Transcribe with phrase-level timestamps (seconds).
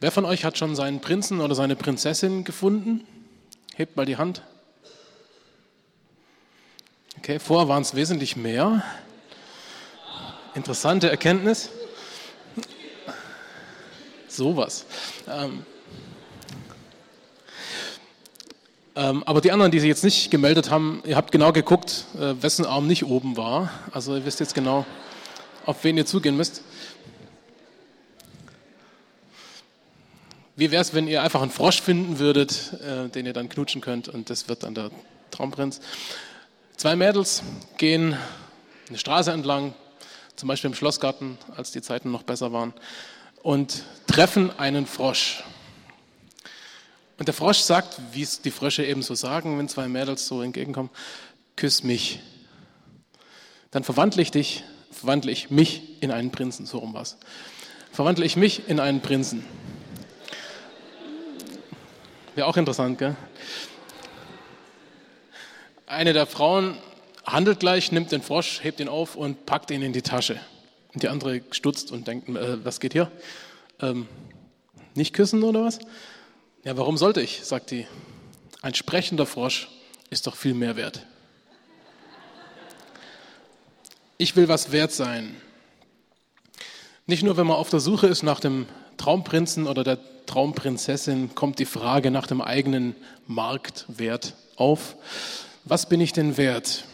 [0.00, 3.04] Wer von euch hat schon seinen Prinzen oder seine Prinzessin gefunden?
[3.74, 4.42] Hebt mal die Hand.
[7.16, 8.84] Okay, vorher waren es wesentlich mehr.
[10.54, 11.70] Interessante Erkenntnis.
[14.28, 14.86] Sowas.
[15.28, 15.66] Ähm,
[18.94, 22.40] ähm, aber die anderen, die sich jetzt nicht gemeldet haben, ihr habt genau geguckt, äh,
[22.40, 23.68] wessen Arm nicht oben war.
[23.90, 24.86] Also ihr wisst jetzt genau,
[25.66, 26.62] auf wen ihr zugehen müsst.
[30.58, 33.80] Wie wäre es, wenn ihr einfach einen Frosch finden würdet, äh, den ihr dann knutschen
[33.80, 34.90] könnt und das wird dann der
[35.30, 35.80] Traumprinz.
[36.76, 37.44] Zwei Mädels
[37.76, 38.16] gehen
[38.88, 39.72] eine Straße entlang,
[40.34, 42.74] zum Beispiel im Schlossgarten, als die Zeiten noch besser waren,
[43.44, 45.44] und treffen einen Frosch.
[47.18, 50.42] Und der Frosch sagt, wie es die Frösche eben so sagen, wenn zwei Mädels so
[50.42, 50.90] entgegenkommen,
[51.54, 52.18] küss mich.
[53.70, 57.16] Dann verwandle ich dich, verwandle ich mich in einen Prinzen, so rum was.
[57.92, 59.44] Verwandle ich mich in einen Prinzen.
[62.38, 63.16] Wäre auch interessant, gell?
[65.88, 66.78] Eine der Frauen
[67.26, 70.40] handelt gleich, nimmt den Frosch, hebt ihn auf und packt ihn in die Tasche.
[70.94, 73.10] Und die andere stutzt und denkt, äh, was geht hier?
[73.80, 74.06] Ähm,
[74.94, 75.80] nicht küssen oder was?
[76.62, 77.44] Ja, warum sollte ich?
[77.44, 77.88] sagt die.
[78.62, 79.68] Ein sprechender Frosch
[80.08, 81.04] ist doch viel mehr wert.
[84.16, 85.34] Ich will was wert sein.
[87.04, 88.66] Nicht nur, wenn man auf der Suche ist nach dem
[88.98, 92.94] Traumprinzen oder der Traumprinzessin kommt die Frage nach dem eigenen
[93.26, 94.96] Marktwert auf.
[95.64, 96.84] Was bin ich denn wert?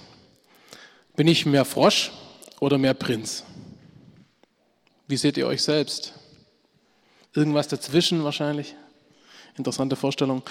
[1.17, 2.13] Bin ich mehr Frosch
[2.61, 3.45] oder mehr Prinz?
[5.09, 6.15] Wie seht ihr euch selbst?
[7.35, 8.77] Irgendwas dazwischen wahrscheinlich?
[9.57, 10.43] Interessante Vorstellung.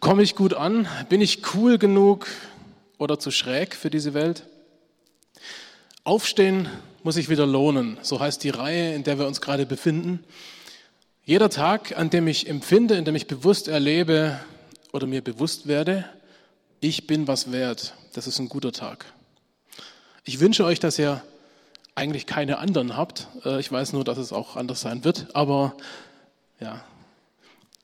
[0.00, 0.86] Komme ich gut an?
[1.08, 2.26] Bin ich cool genug
[2.98, 4.44] oder zu schräg für diese Welt?
[6.04, 6.68] Aufstehen
[7.02, 7.98] muss sich wieder lohnen.
[8.02, 10.22] So heißt die Reihe, in der wir uns gerade befinden.
[11.28, 14.38] Jeder Tag, an dem ich empfinde, in dem ich bewusst erlebe
[14.92, 16.08] oder mir bewusst werde,
[16.78, 19.06] ich bin was wert, das ist ein guter Tag.
[20.22, 21.20] Ich wünsche euch, dass ihr
[21.96, 23.26] eigentlich keine anderen habt.
[23.44, 25.76] Äh, ich weiß nur, dass es auch anders sein wird, aber
[26.60, 26.84] ja,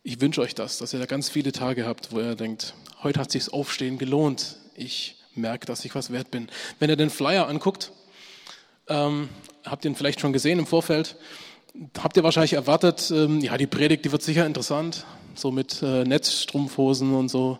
[0.04, 3.18] ich wünsche euch das, dass ihr da ganz viele Tage habt, wo ihr denkt, heute
[3.18, 4.58] hat sich's Aufstehen gelohnt.
[4.76, 6.48] Ich merke, dass ich was wert bin.
[6.78, 7.90] Wenn ihr den Flyer anguckt,
[8.86, 9.30] ähm,
[9.64, 11.16] habt ihr ihn vielleicht schon gesehen im Vorfeld,
[11.98, 16.04] habt ihr wahrscheinlich erwartet, ähm, ja, die Predigt, die wird sicher interessant, so mit äh,
[16.04, 17.58] Netzstrumpfhosen und so.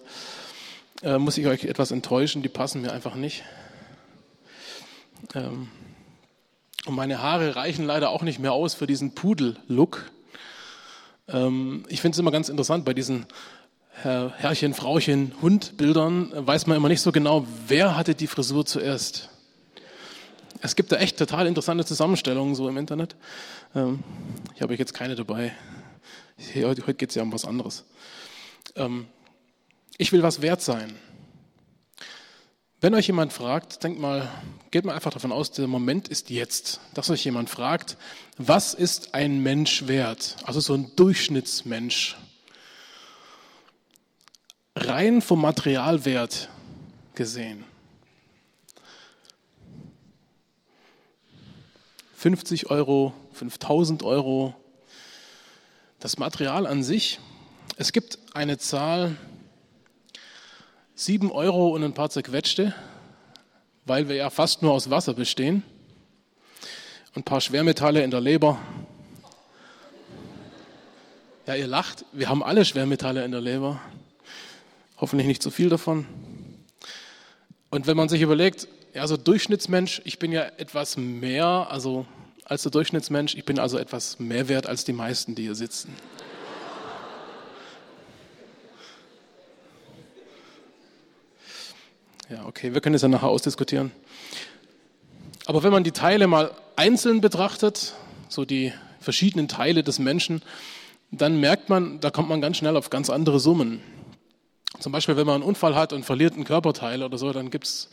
[1.03, 3.43] Äh, muss ich euch etwas enttäuschen, die passen mir einfach nicht.
[5.34, 5.69] Ähm,
[6.87, 10.11] und meine Haare reichen leider auch nicht mehr aus für diesen Pudel-Look.
[11.29, 13.27] Ähm, ich finde es immer ganz interessant bei diesen
[13.91, 19.31] Herr, Herrchen, Frauchen, Hund-Bildern, weiß man immer nicht so genau, wer hatte die Frisur zuerst.
[20.65, 23.17] Es gibt da echt total interessante Zusammenstellungen so im Internet.
[23.75, 24.05] Ähm,
[24.55, 25.53] ich habe jetzt keine dabei.
[26.55, 27.84] Heute, heute geht es ja um was anderes.
[28.77, 29.06] Ähm,
[29.99, 30.95] ich will was wert sein.
[32.81, 34.28] Wenn euch jemand fragt, denkt mal,
[34.71, 37.97] geht mal einfach davon aus, der Moment ist jetzt, dass euch jemand fragt,
[38.39, 40.37] was ist ein Mensch wert?
[40.44, 42.17] Also so ein Durchschnittsmensch.
[44.77, 46.49] Rein vom Materialwert
[47.15, 47.65] gesehen.
[52.22, 54.55] 50 Euro, 5000 Euro.
[55.99, 57.19] Das Material an sich,
[57.78, 59.16] es gibt eine Zahl,
[60.94, 62.77] 7 Euro und ein paar zerquetschte,
[63.87, 65.65] weil wir ja fast nur aus Wasser bestehen.
[67.16, 68.61] Ein paar Schwermetalle in der Leber.
[71.49, 73.81] Ja, ihr lacht, wir haben alle Schwermetalle in der Leber.
[74.97, 76.06] Hoffentlich nicht zu viel davon.
[77.69, 82.06] Und wenn man sich überlegt, ja, so Durchschnittsmensch, ich bin ja etwas mehr, also
[82.44, 85.97] als der Durchschnittsmensch, ich bin also etwas mehr wert als die meisten, die hier sitzen.
[92.28, 93.92] Ja, okay, wir können es ja nachher ausdiskutieren.
[95.47, 97.94] Aber wenn man die Teile mal einzeln betrachtet,
[98.28, 100.42] so die verschiedenen Teile des Menschen,
[101.10, 103.81] dann merkt man, da kommt man ganz schnell auf ganz andere Summen.
[104.82, 107.67] Zum Beispiel, wenn man einen Unfall hat und verliert ein Körperteil oder so, dann gibt
[107.67, 107.88] es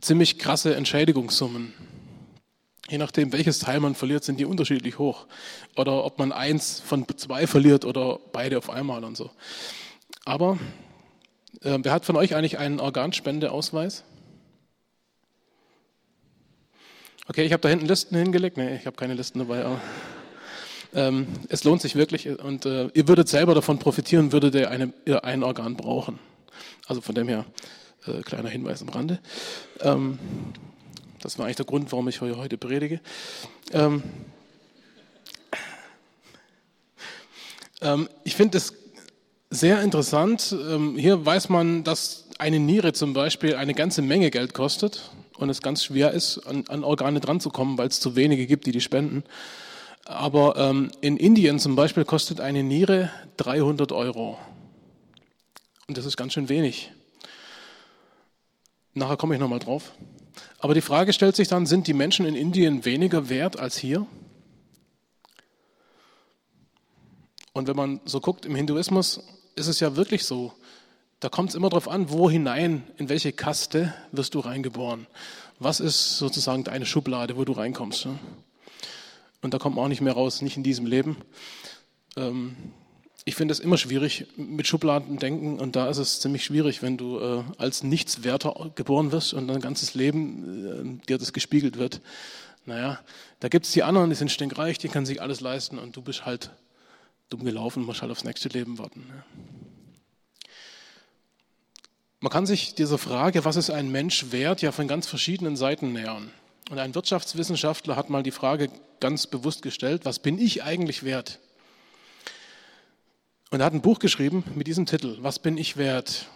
[0.00, 1.74] ziemlich krasse Entschädigungssummen.
[2.88, 5.26] Je nachdem, welches Teil man verliert, sind die unterschiedlich hoch.
[5.76, 9.30] Oder ob man eins von zwei verliert oder beide auf einmal und so.
[10.24, 10.56] Aber
[11.62, 14.04] äh, wer hat von euch eigentlich einen Organspendeausweis?
[17.26, 18.56] Okay, ich habe da hinten Listen hingelegt.
[18.56, 19.64] Nee, ich habe keine Listen dabei.
[19.64, 19.80] Aber,
[20.94, 24.92] ähm, es lohnt sich wirklich und äh, ihr würdet selber davon profitieren, würdet ihr, eine,
[25.04, 26.18] ihr ein Organ brauchen.
[26.86, 27.44] Also von dem her,
[28.06, 29.20] äh, kleiner Hinweis am Rande.
[29.80, 30.18] Ähm,
[31.20, 33.00] das war eigentlich der Grund, warum ich heute predige.
[33.72, 34.02] Ähm,
[37.80, 38.74] Ähm, ich finde es
[39.50, 40.54] sehr interessant.
[40.70, 45.50] Ähm, hier weiß man, dass eine Niere zum Beispiel eine ganze Menge Geld kostet und
[45.50, 48.66] es ganz schwer ist, an, an Organe dran zu kommen, weil es zu wenige gibt,
[48.66, 49.24] die die spenden.
[50.10, 54.36] Aber ähm, in Indien zum Beispiel kostet eine Niere 300 Euro.
[55.86, 56.90] Und das ist ganz schön wenig.
[58.92, 59.92] Nachher komme ich nochmal drauf.
[60.58, 64.04] Aber die Frage stellt sich dann, sind die Menschen in Indien weniger wert als hier?
[67.52, 69.20] Und wenn man so guckt im Hinduismus,
[69.54, 70.52] ist es ja wirklich so.
[71.20, 75.06] Da kommt es immer darauf an, wo hinein, in welche Kaste wirst du reingeboren.
[75.60, 78.06] Was ist sozusagen deine Schublade, wo du reinkommst.
[78.06, 78.18] Ne?
[79.42, 81.16] Und da kommt man auch nicht mehr raus, nicht in diesem Leben.
[82.16, 82.56] Ähm,
[83.24, 86.96] ich finde es immer schwierig mit Schubladen denken und da ist es ziemlich schwierig, wenn
[86.96, 92.00] du äh, als Nichtswerter geboren wirst und dein ganzes Leben äh, dir das gespiegelt wird.
[92.66, 93.00] Naja,
[93.40, 96.02] da gibt es die anderen, die sind stinkreich, die können sich alles leisten und du
[96.02, 96.50] bist halt
[97.28, 99.06] dumm gelaufen, musst halt aufs nächste Leben warten.
[99.06, 99.24] Ne?
[102.20, 105.92] Man kann sich dieser Frage, was ist ein Mensch wert, ja von ganz verschiedenen Seiten
[105.92, 106.30] nähern.
[106.70, 108.70] Und ein Wirtschaftswissenschaftler hat mal die Frage
[109.00, 111.40] ganz bewusst gestellt, was bin ich eigentlich wert?
[113.50, 116.26] Und er hat ein Buch geschrieben mit diesem Titel, Was bin ich wert?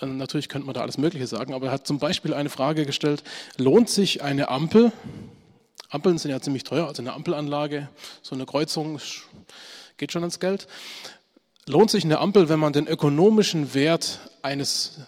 [0.00, 2.84] Und natürlich könnte man da alles Mögliche sagen, aber er hat zum Beispiel eine Frage
[2.84, 3.24] gestellt,
[3.56, 4.92] lohnt sich eine Ampel?
[5.88, 7.88] Ampeln sind ja ziemlich teuer, also eine Ampelanlage,
[8.20, 9.00] so eine Kreuzung
[9.96, 10.68] geht schon ans Geld.
[11.66, 15.00] Lohnt sich eine Ampel, wenn man den ökonomischen Wert eines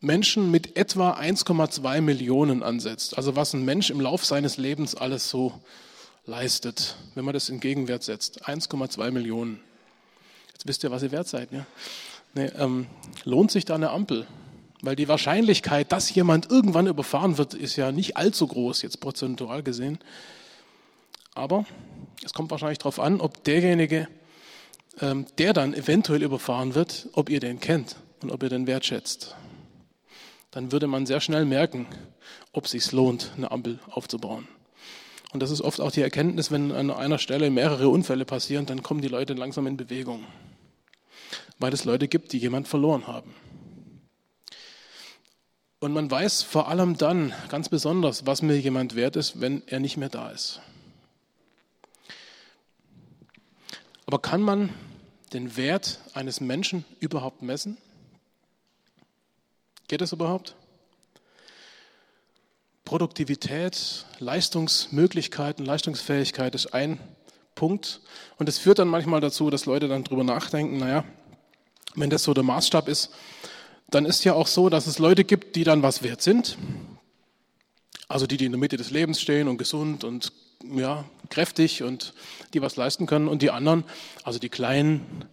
[0.00, 3.16] Menschen mit etwa 1,2 Millionen ansetzt.
[3.16, 5.52] Also was ein Mensch im Lauf seines Lebens alles so
[6.26, 8.46] leistet, wenn man das in Gegenwert setzt.
[8.46, 9.60] 1,2 Millionen.
[10.52, 11.52] Jetzt wisst ihr, was ihr wert seid.
[11.52, 11.66] Ja?
[12.34, 12.86] Nee, ähm,
[13.24, 14.26] lohnt sich da eine Ampel?
[14.82, 19.62] Weil die Wahrscheinlichkeit, dass jemand irgendwann überfahren wird, ist ja nicht allzu groß, jetzt prozentual
[19.62, 19.98] gesehen.
[21.34, 21.66] Aber
[22.24, 24.08] es kommt wahrscheinlich darauf an, ob derjenige,
[25.02, 29.36] ähm, der dann eventuell überfahren wird, ob ihr den kennt und ob ihr den wertschätzt
[30.50, 31.86] dann würde man sehr schnell merken,
[32.52, 34.48] ob es sich lohnt, eine Ampel aufzubauen.
[35.32, 38.82] Und das ist oft auch die Erkenntnis, wenn an einer Stelle mehrere Unfälle passieren, dann
[38.82, 40.24] kommen die Leute langsam in Bewegung,
[41.58, 43.32] weil es Leute gibt, die jemand verloren haben.
[45.78, 49.80] Und man weiß vor allem dann ganz besonders, was mir jemand wert ist, wenn er
[49.80, 50.60] nicht mehr da ist.
[54.04, 54.70] Aber kann man
[55.32, 57.78] den Wert eines Menschen überhaupt messen?
[59.90, 60.54] Geht das überhaupt?
[62.84, 67.00] Produktivität, Leistungsmöglichkeiten, Leistungsfähigkeit ist ein
[67.56, 68.00] Punkt.
[68.38, 71.02] Und es führt dann manchmal dazu, dass Leute dann drüber nachdenken, naja,
[71.96, 73.10] wenn das so der Maßstab ist,
[73.88, 76.56] dann ist ja auch so, dass es Leute gibt, die dann was wert sind.
[78.06, 80.30] Also die, die in der Mitte des Lebens stehen und gesund und
[80.72, 82.14] ja, kräftig und
[82.54, 83.26] die was leisten können.
[83.26, 83.82] Und die anderen,
[84.22, 85.24] also die kleinen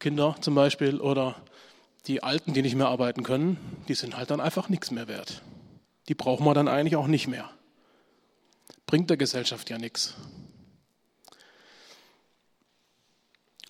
[0.00, 1.36] Kinder zum Beispiel oder
[2.06, 3.58] die Alten, die nicht mehr arbeiten können,
[3.88, 5.42] die sind halt dann einfach nichts mehr wert.
[6.08, 7.50] Die brauchen wir dann eigentlich auch nicht mehr.
[8.86, 10.14] Bringt der Gesellschaft ja nichts.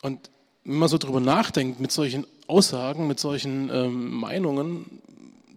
[0.03, 0.31] Und
[0.65, 5.01] wenn man so drüber nachdenkt mit solchen Aussagen, mit solchen ähm, Meinungen,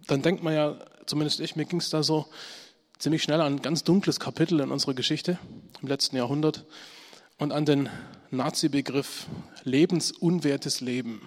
[0.06, 2.26] dann denkt man ja, zumindest ich, mir ging es da so
[2.98, 5.38] ziemlich schnell an ein ganz dunkles Kapitel in unserer Geschichte
[5.82, 6.64] im letzten Jahrhundert
[7.38, 7.88] und an den
[8.30, 9.26] Nazi-Begriff
[9.64, 11.22] lebensunwertes Leben.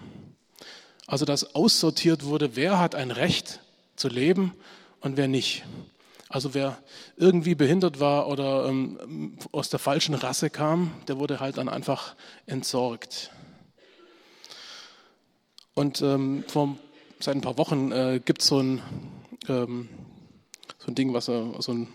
[1.11, 3.59] Also dass aussortiert wurde, wer hat ein Recht
[3.97, 4.53] zu leben
[5.01, 5.65] und wer nicht.
[6.29, 6.81] Also wer
[7.17, 12.15] irgendwie behindert war oder ähm, aus der falschen Rasse kam, der wurde halt dann einfach
[12.45, 13.29] entsorgt.
[15.73, 16.77] Und ähm, vor,
[17.19, 18.81] seit ein paar Wochen äh, gibt es so ein,
[19.49, 19.89] ähm,
[20.79, 21.89] so ein Ding, was, äh, so ein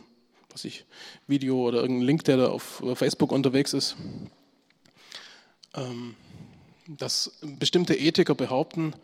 [0.50, 0.84] was ich,
[1.26, 3.96] Video oder irgendein Link, der da auf Facebook unterwegs ist.
[5.72, 6.16] Ähm,
[6.88, 8.94] dass bestimmte Ethiker behaupten,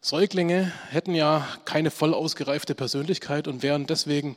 [0.00, 4.36] Säuglinge hätten ja keine voll ausgereifte Persönlichkeit und wären deswegen,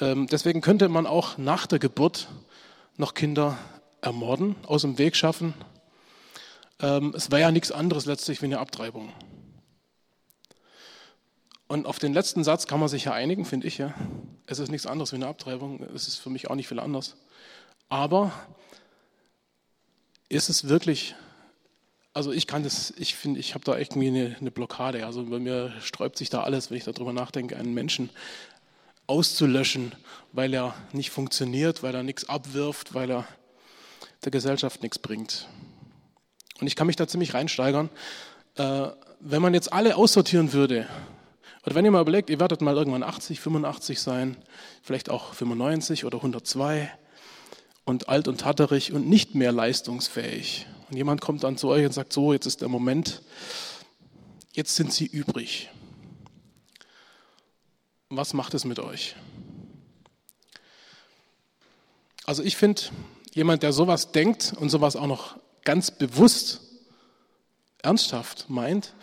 [0.00, 2.28] ähm, deswegen könnte man auch nach der Geburt
[2.96, 3.56] noch Kinder
[4.00, 5.54] ermorden, aus dem Weg schaffen.
[6.80, 9.12] Ähm, es wäre ja nichts anderes letztlich wie eine Abtreibung.
[11.68, 13.94] Und auf den letzten Satz kann man sich ja einigen, finde ich ja.
[14.46, 15.82] Es ist nichts anderes wie eine Abtreibung.
[15.94, 17.16] Es ist für mich auch nicht viel anders.
[17.88, 18.32] Aber
[20.28, 21.14] ist es wirklich
[22.18, 25.06] also ich kann das, ich finde, ich habe da echt irgendwie eine, eine, Blockade.
[25.06, 28.10] Also bei mir sträubt sich da alles, wenn ich darüber nachdenke, einen Menschen
[29.06, 29.92] auszulöschen,
[30.32, 33.24] weil er nicht funktioniert, weil er nichts abwirft, weil er
[34.24, 35.46] der Gesellschaft nichts bringt.
[36.60, 37.88] Und ich kann mich da ziemlich reinsteigern.
[38.56, 38.88] Äh,
[39.20, 40.88] wenn man jetzt alle aussortieren würde,
[41.64, 44.36] oder wenn ihr mal überlegt, ihr werdet mal irgendwann 80, 85 sein,
[44.82, 46.90] vielleicht auch 95 oder 102
[47.84, 51.92] und alt und tatterig und nicht mehr leistungsfähig Und jemand kommt dann zu euch und
[51.92, 53.22] sagt, so, jetzt ist der Moment,
[54.52, 55.70] jetzt sind sie übrig.
[58.08, 59.14] Was macht es mit euch?
[62.24, 62.82] Also ich finde,
[63.34, 66.60] jemand, der sowas denkt und sowas auch noch ganz bewusst,
[67.82, 68.94] ernsthaft meint,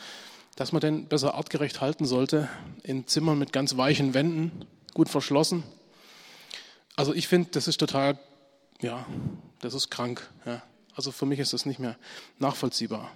[0.56, 2.50] dass man den besser artgerecht halten sollte,
[2.84, 5.64] in Zimmern mit ganz weichen Wänden, gut verschlossen.
[6.96, 8.18] Also ich finde, das ist total,
[8.82, 9.06] ja,
[9.60, 10.28] das ist krank.
[10.46, 10.64] Ja.
[10.96, 11.98] Also für mich ist das nicht mehr
[12.40, 13.12] nachvollziehbar.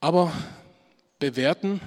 [0.00, 0.32] Aber
[1.18, 1.80] bewerten,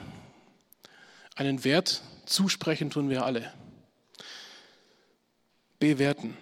[1.35, 3.53] einen Wert zusprechen tun wir alle.
[5.79, 6.37] Bewerten.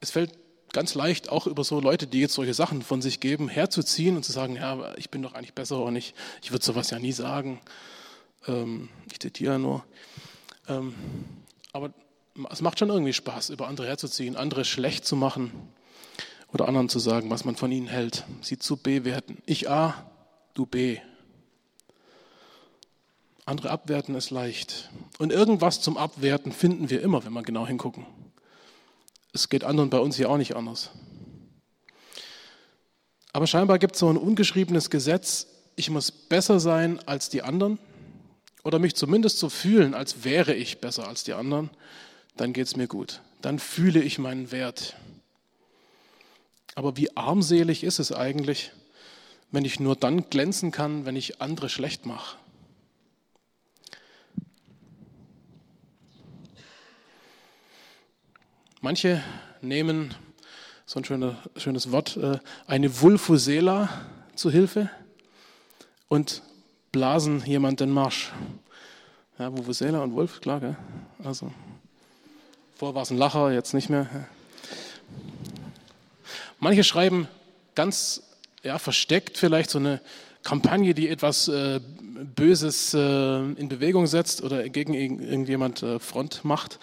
[0.00, 0.32] Es fällt
[0.72, 4.24] ganz leicht, auch über so Leute, die jetzt solche Sachen von sich geben, herzuziehen und
[4.24, 7.12] zu sagen, ja, ich bin doch eigentlich besser und ich, ich würde sowas ja nie
[7.12, 7.60] sagen.
[8.46, 9.84] Ähm, ich zitiere nur.
[10.68, 10.94] Ähm,
[11.72, 11.92] aber
[12.50, 15.52] es macht schon irgendwie Spaß, über andere herzuziehen, andere schlecht zu machen
[16.52, 19.38] oder anderen zu sagen, was man von ihnen hält, sie zu bewerten.
[19.46, 20.10] Ich A,
[20.54, 20.98] du B.
[23.44, 24.90] Andere abwerten ist leicht.
[25.18, 28.06] Und irgendwas zum Abwerten finden wir immer, wenn wir genau hingucken.
[29.32, 30.90] Es geht anderen bei uns hier auch nicht anders.
[33.32, 37.78] Aber scheinbar gibt es so ein ungeschriebenes Gesetz, ich muss besser sein als die anderen
[38.64, 41.70] oder mich zumindest so fühlen, als wäre ich besser als die anderen,
[42.36, 43.22] dann geht es mir gut.
[43.40, 44.96] Dann fühle ich meinen Wert.
[46.78, 48.70] Aber wie armselig ist es eigentlich,
[49.50, 52.36] wenn ich nur dann glänzen kann, wenn ich andere schlecht mache?
[58.80, 59.24] Manche
[59.60, 60.14] nehmen,
[60.86, 63.88] so ein schöner, schönes Wort, äh, eine Vulfusela
[64.36, 64.88] zu Hilfe
[66.06, 66.44] und
[66.92, 68.30] blasen jemand den Marsch.
[69.36, 70.76] Ja, Vulfusela und Wolf, klar, gell?
[71.24, 71.50] Also,
[72.76, 74.28] vorher war es ein Lacher, jetzt nicht mehr.
[76.58, 77.28] Manche schreiben
[77.74, 78.22] ganz
[78.62, 80.00] ja, versteckt vielleicht so eine
[80.42, 81.80] Kampagne, die etwas äh,
[82.34, 86.78] Böses äh, in Bewegung setzt oder gegen irgendjemand äh, Front macht.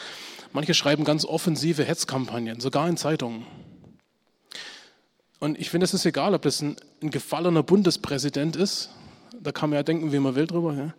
[0.54, 3.46] Manche schreiben ganz offensive Hetzkampagnen, sogar in Zeitungen.
[5.40, 8.90] Und ich finde, es ist egal, ob das ein, ein, gefallener Bundespräsident ist,
[9.42, 10.94] da kann man ja denken, wie man will drüber, ja?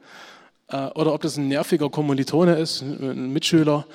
[0.69, 3.87] Äh, oder ob das ein nerviger Kommilitone ist, ein Mitschüler,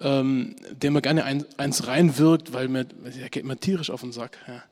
[0.00, 4.12] ähm, dem man gerne ein, eins reinwirkt, weil mir, der geht mir tierisch auf den
[4.12, 4.38] Sack.
[4.46, 4.62] Ja?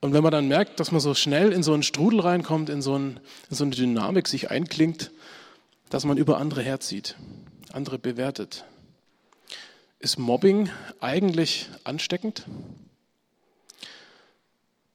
[0.00, 2.82] Und wenn man dann merkt, dass man so schnell in so einen Strudel reinkommt, in
[2.82, 5.12] so, ein, in so eine Dynamik sich einklingt,
[5.90, 7.16] dass man über andere herzieht,
[7.72, 8.64] andere bewertet.
[10.00, 12.46] Ist Mobbing eigentlich ansteckend?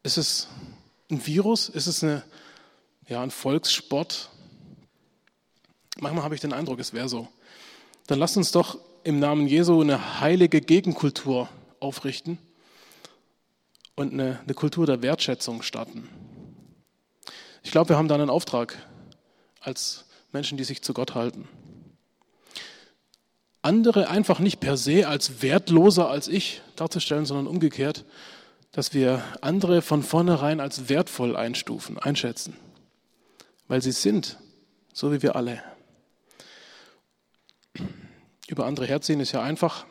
[0.03, 0.49] Ist es
[1.09, 1.69] ein Virus?
[1.69, 2.23] Ist es eine,
[3.07, 4.29] ja, ein Volkssport?
[5.99, 7.29] Manchmal habe ich den Eindruck, es wäre so.
[8.07, 11.49] Dann lasst uns doch im Namen Jesu eine heilige Gegenkultur
[11.79, 12.37] aufrichten
[13.95, 16.09] und eine, eine Kultur der Wertschätzung starten.
[17.63, 18.77] Ich glaube, wir haben da einen Auftrag
[19.61, 21.47] als Menschen, die sich zu Gott halten
[23.67, 28.05] andere einfach nicht per se als wertloser als ich darzustellen, sondern umgekehrt,
[28.71, 32.55] dass wir andere von vornherein als wertvoll einstufen, einschätzen,
[33.67, 34.37] weil sie sind,
[34.93, 35.61] so wie wir alle.
[38.47, 39.85] Über andere herziehen ist ja einfach,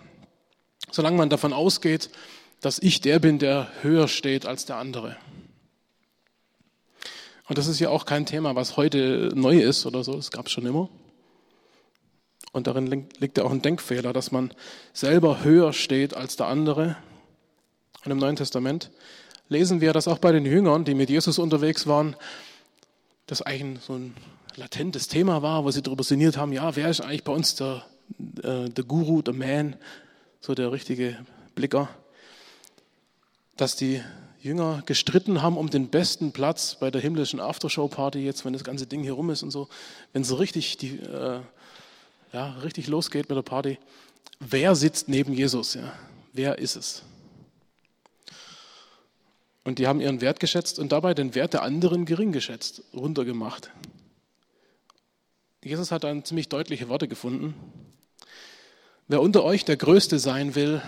[0.91, 2.11] solange man davon ausgeht,
[2.61, 5.17] dass ich der bin, der höher steht als der andere.
[7.49, 10.47] Und das ist ja auch kein Thema, was heute neu ist oder so, es gab
[10.47, 10.89] es schon immer.
[12.53, 14.53] Und darin liegt ja auch ein Denkfehler, dass man
[14.95, 16.97] selber höher steht als der andere.
[18.05, 18.91] Und im Neuen Testament
[19.49, 22.17] lesen wir, dass auch bei den Jüngern, die mit Jesus unterwegs waren,
[23.27, 24.15] das eigentlich so ein
[24.57, 27.85] latentes Thema war, wo sie darüber sinniert haben, ja, wer ist eigentlich bei uns der,
[28.43, 29.77] äh, der Guru, der Man,
[30.41, 31.19] so der richtige
[31.55, 31.89] Blicker,
[33.57, 34.03] dass die
[34.41, 38.87] Jünger gestritten haben um den besten Platz bei der himmlischen Aftershow-Party, jetzt wenn das ganze
[38.87, 39.69] Ding hier rum ist und so,
[40.13, 41.41] wenn so richtig die, äh,
[42.33, 43.79] ja, richtig losgeht mit der Party,
[44.39, 45.75] wer sitzt neben Jesus?
[45.75, 45.93] Ja?
[46.33, 47.03] Wer ist es?
[49.65, 53.73] Und die haben ihren Wert geschätzt und dabei den Wert der anderen gering geschätzt, runtergemacht.
[55.65, 57.55] Jesus hat dann ziemlich deutliche Worte gefunden.
[59.09, 60.83] Wer unter euch der Größte sein will,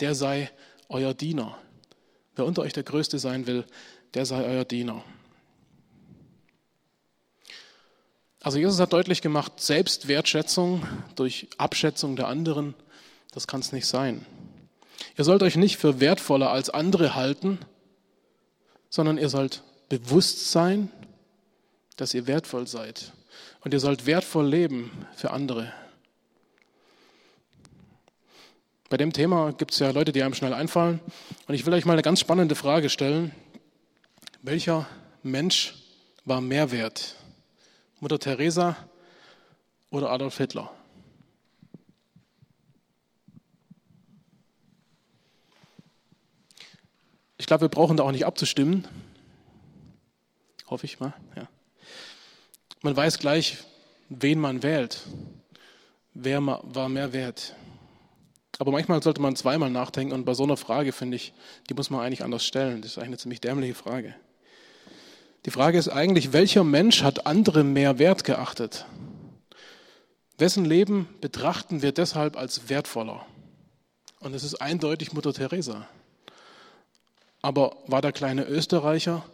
[0.00, 0.50] der sei
[0.88, 1.56] euer Diener.
[2.36, 3.64] Wer unter euch der Größte sein will,
[4.14, 5.02] der sei euer Diener.
[8.42, 12.74] Also Jesus hat deutlich gemacht, Selbstwertschätzung durch Abschätzung der anderen,
[13.32, 14.26] das kann es nicht sein.
[15.16, 17.58] Ihr sollt euch nicht für wertvoller als andere halten,
[18.90, 20.90] sondern ihr sollt bewusst sein,
[21.96, 23.12] dass ihr wertvoll seid.
[23.60, 25.72] Und ihr sollt wertvoll leben für andere.
[28.92, 31.00] Bei dem Thema gibt es ja Leute, die einem schnell einfallen.
[31.48, 33.34] Und ich will euch mal eine ganz spannende Frage stellen.
[34.42, 34.86] Welcher
[35.22, 35.76] Mensch
[36.26, 37.16] war mehr wert?
[38.00, 38.76] Mutter Teresa
[39.88, 40.70] oder Adolf Hitler?
[47.38, 48.86] Ich glaube, wir brauchen da auch nicht abzustimmen.
[50.66, 51.14] Hoffe ich mal.
[51.34, 51.48] Ja.
[52.82, 53.56] Man weiß gleich,
[54.10, 55.00] wen man wählt.
[56.12, 57.56] Wer war mehr wert?
[58.62, 61.32] Aber manchmal sollte man zweimal nachdenken und bei so einer Frage, finde ich,
[61.68, 62.80] die muss man eigentlich anders stellen.
[62.80, 64.14] Das ist eigentlich eine ziemlich dämliche Frage.
[65.46, 68.86] Die Frage ist eigentlich, welcher Mensch hat andere mehr wert geachtet?
[70.38, 73.26] Wessen Leben betrachten wir deshalb als wertvoller?
[74.20, 75.88] Und es ist eindeutig Mutter Teresa.
[77.40, 79.24] Aber war der kleine Österreicher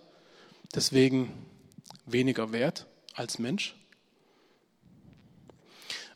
[0.74, 1.34] deswegen
[2.06, 3.76] weniger wert als Mensch?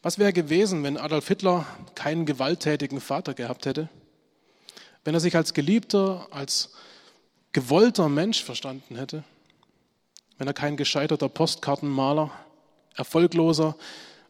[0.02, 3.88] Was wäre gewesen, wenn Adolf Hitler keinen gewalttätigen Vater gehabt hätte?
[5.04, 6.70] Wenn er sich als geliebter, als
[7.52, 9.22] gewollter Mensch verstanden hätte?
[10.38, 12.32] Wenn er kein gescheiterter Postkartenmaler,
[12.96, 13.76] erfolgloser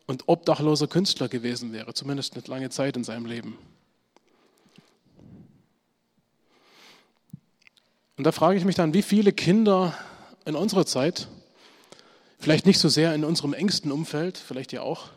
[0.06, 3.56] und obdachloser Künstler gewesen wäre, zumindest nicht lange Zeit in seinem Leben?
[8.18, 9.96] Und da frage ich mich dann, wie viele Kinder
[10.44, 11.28] in unserer Zeit,
[12.38, 15.08] vielleicht nicht so sehr in unserem engsten Umfeld, vielleicht ja auch,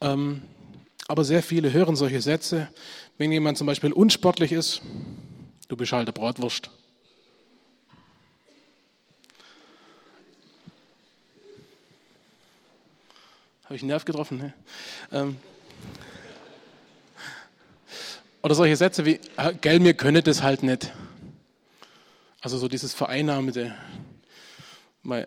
[0.00, 0.42] ähm,
[1.08, 2.68] aber sehr viele hören solche Sätze,
[3.18, 4.80] wenn jemand zum Beispiel unsportlich ist,
[5.68, 6.70] du bist halt eine Bratwurst.
[13.64, 14.38] Habe ich einen Nerv getroffen?
[14.38, 14.52] Ne?
[15.12, 15.36] Ähm,
[18.42, 19.20] oder solche Sätze wie,
[19.60, 20.92] gell, mir könne das halt nicht.
[22.40, 23.74] Also so dieses Vereinnahmete.
[25.02, 25.26] Meine,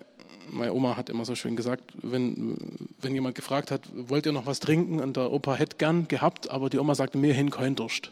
[0.53, 2.57] meine Oma hat immer so schön gesagt, wenn,
[3.01, 4.99] wenn jemand gefragt hat, wollt ihr noch was trinken?
[4.99, 8.11] Und der Opa hätte gern gehabt, aber die Oma sagte, mir hin kein Durst.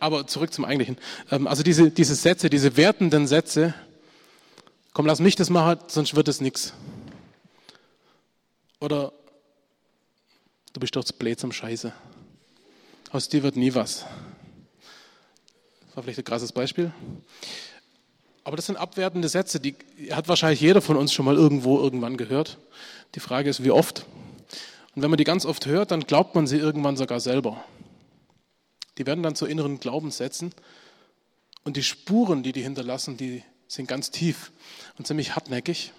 [0.00, 0.96] Aber zurück zum Eigentlichen.
[1.30, 3.74] Ähm, also diese, diese Sätze, diese wertenden Sätze,
[4.92, 6.72] komm, lass mich das machen, sonst wird es nichts.
[8.80, 9.12] Oder
[10.72, 11.92] du bist doch blöd zum Scheiße.
[13.10, 14.04] Aus dir wird nie was.
[15.98, 16.92] War vielleicht ein krasses Beispiel.
[18.44, 19.74] Aber das sind abwertende Sätze, die
[20.12, 22.58] hat wahrscheinlich jeder von uns schon mal irgendwo irgendwann gehört.
[23.16, 24.06] Die Frage ist, wie oft.
[24.94, 27.64] Und wenn man die ganz oft hört, dann glaubt man sie irgendwann sogar selber.
[28.96, 30.54] Die werden dann zu inneren Glaubenssätzen.
[31.64, 34.52] Und die Spuren, die die hinterlassen, die sind ganz tief
[34.98, 35.92] und ziemlich hartnäckig.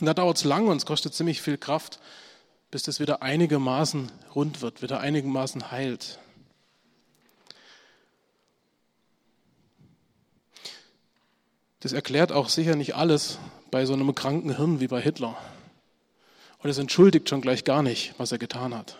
[0.00, 2.00] Und da dauert es lang und es kostet ziemlich viel Kraft,
[2.72, 6.18] bis das wieder einigermaßen rund wird, wieder einigermaßen heilt.
[11.80, 13.38] Das erklärt auch sicher nicht alles
[13.70, 15.36] bei so einem kranken Hirn wie bei Hitler.
[16.58, 18.98] Und es entschuldigt schon gleich gar nicht, was er getan hat.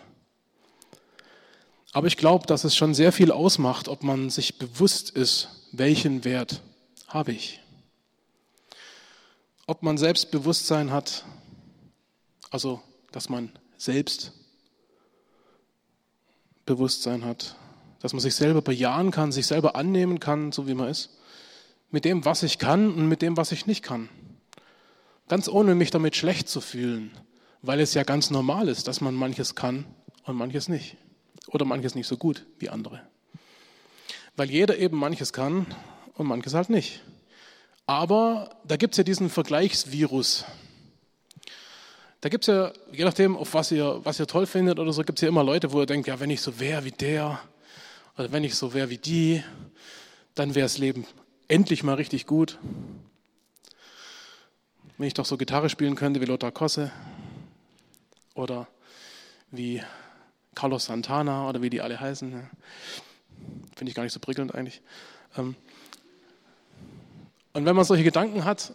[1.91, 6.23] Aber ich glaube, dass es schon sehr viel ausmacht, ob man sich bewusst ist, welchen
[6.23, 6.61] Wert
[7.07, 7.59] habe ich.
[9.65, 11.25] Ob man Selbstbewusstsein hat,
[12.51, 14.33] also dass man selbst
[16.65, 17.55] Bewusstsein hat,
[17.99, 21.18] dass man sich selber bejahen kann, sich selber annehmen kann, so wie man ist,
[21.91, 24.09] mit dem, was ich kann und mit dem, was ich nicht kann.
[25.27, 27.11] Ganz ohne mich damit schlecht zu fühlen,
[27.61, 29.85] weil es ja ganz normal ist, dass man manches kann
[30.25, 30.97] und manches nicht.
[31.47, 33.01] Oder manches nicht so gut wie andere.
[34.35, 35.65] Weil jeder eben manches kann
[36.13, 37.01] und manches halt nicht.
[37.85, 40.45] Aber da gibt es ja diesen Vergleichsvirus,
[42.21, 45.03] da gibt es ja, je nachdem, auf was ihr, was ihr toll findet oder so,
[45.03, 47.39] gibt es ja immer Leute, wo ihr denkt, ja, wenn ich so wäre wie der
[48.17, 49.41] oder wenn ich so wäre wie die,
[50.35, 51.05] dann wäre das Leben
[51.49, 52.57] endlich mal richtig gut.
[54.97, 56.91] Wenn ich doch so Gitarre spielen könnte wie Lothar Kosse
[58.35, 58.67] oder
[59.51, 59.81] wie
[60.55, 62.31] Carlos Santana oder wie die alle heißen.
[63.75, 64.81] Finde ich gar nicht so prickelnd eigentlich.
[65.37, 65.55] Ähm,
[67.53, 68.73] und wenn man solche Gedanken hat,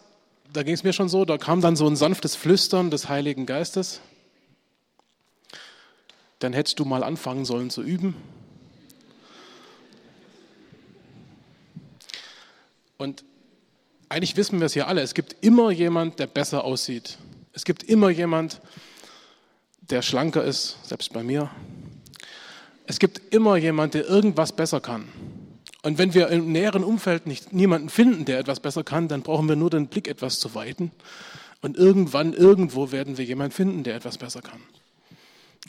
[0.53, 3.47] da ging es mir schon so, da kam dann so ein sanftes Flüstern des Heiligen
[3.47, 4.01] Geistes.
[6.39, 8.17] Dann hättest du mal anfangen sollen zu üben.
[13.05, 13.23] Und
[14.09, 17.19] eigentlich wissen wir es ja alle, es gibt immer jemand, der besser aussieht.
[17.53, 18.63] Es gibt immer jemand,
[19.83, 21.51] der schlanker ist, selbst bei mir.
[22.87, 25.09] Es gibt immer jemand, der irgendwas besser kann.
[25.83, 29.49] Und wenn wir im näheren Umfeld nicht, niemanden finden, der etwas besser kann, dann brauchen
[29.49, 30.91] wir nur den Blick etwas zu weiten.
[31.61, 34.63] Und irgendwann, irgendwo werden wir jemanden finden, der etwas besser kann.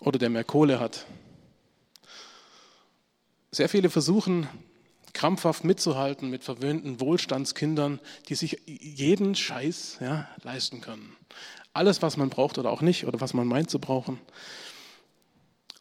[0.02, 1.06] Oder der mehr Kohle hat.
[3.52, 4.48] Sehr viele versuchen,
[5.16, 8.00] krampfhaft mitzuhalten mit verwöhnten Wohlstandskindern,
[8.30, 11.16] die sich jeden Scheiß ja, leisten können.
[11.74, 14.20] Alles, was man braucht oder auch nicht oder was man meint zu brauchen.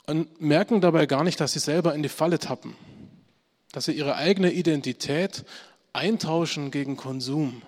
[0.06, 2.76] Und merken dabei gar nicht, dass sie selber in die Falle tappen.
[3.72, 5.44] Dass sie ihre eigene Identität
[5.92, 7.62] eintauschen gegen Konsum.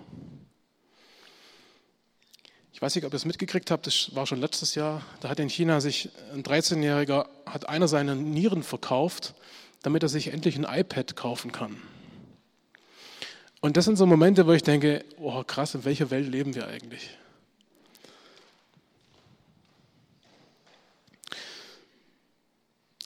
[2.71, 5.39] Ich weiß nicht, ob ihr es mitgekriegt habt, das war schon letztes Jahr, da hat
[5.39, 9.33] in China sich ein 13-Jähriger, hat einer seiner Nieren verkauft,
[9.83, 11.77] damit er sich endlich ein iPad kaufen kann.
[13.61, 16.67] Und das sind so Momente, wo ich denke, oh krass, in welcher Welt leben wir
[16.67, 17.09] eigentlich?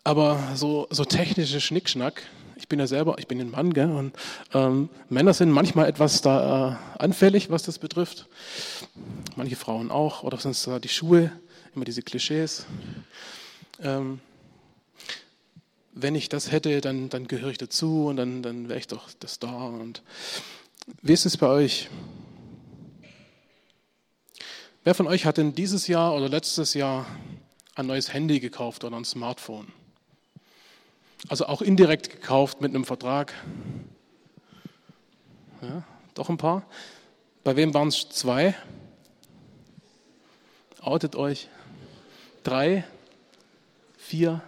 [0.04, 2.24] Aber so, so technische Schnickschnack,
[2.56, 4.16] ich bin ja selber, ich bin ein Mann, gell, und
[4.54, 8.28] ähm, Männer sind manchmal etwas da äh, anfällig, was das betrifft.
[9.36, 11.32] Manche Frauen auch, oder es da die Schuhe,
[11.76, 12.66] immer diese Klischees.
[13.82, 14.20] Ähm,
[15.94, 19.10] wenn ich das hätte, dann, dann gehöre ich dazu und dann, dann wäre ich doch
[19.20, 19.66] das da.
[19.66, 20.04] Und
[21.02, 21.90] wie ist es bei euch?
[24.84, 27.06] Wer von euch hat denn dieses Jahr oder letztes Jahr
[27.76, 29.72] ein neues Handy gekauft oder ein Smartphone?
[31.30, 33.34] Also auch indirekt gekauft mit einem Vertrag.
[35.62, 35.84] Ja,
[36.16, 36.66] doch ein paar.
[37.44, 38.56] Bei wem waren es zwei?
[40.82, 41.48] Outet euch.
[42.44, 42.84] Drei,
[43.98, 44.42] vier,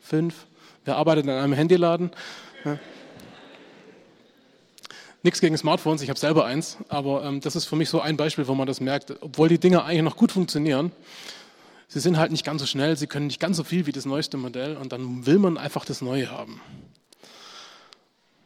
[0.00, 0.45] fünf.
[0.86, 2.12] Wer arbeitet in einem Handyladen?
[2.64, 2.78] Ja.
[5.24, 8.16] Nichts gegen Smartphones, ich habe selber eins, aber ähm, das ist für mich so ein
[8.16, 9.12] Beispiel, wo man das merkt.
[9.20, 10.92] Obwohl die Dinge eigentlich noch gut funktionieren,
[11.88, 14.06] sie sind halt nicht ganz so schnell, sie können nicht ganz so viel wie das
[14.06, 16.60] neueste Modell und dann will man einfach das Neue haben.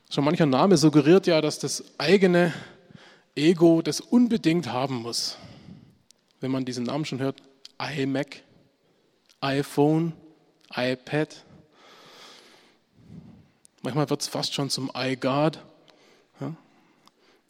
[0.08, 2.54] Schon mancher Name suggeriert ja, dass das eigene
[3.36, 5.36] Ego das unbedingt haben muss.
[6.40, 7.42] Wenn man diesen Namen schon hört,
[7.78, 8.42] iMac,
[9.42, 10.14] iPhone,
[10.74, 11.44] iPad.
[13.82, 15.58] Manchmal wird es fast schon zum iGod.
[16.40, 16.54] Ja?